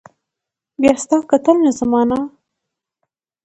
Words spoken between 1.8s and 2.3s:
معنا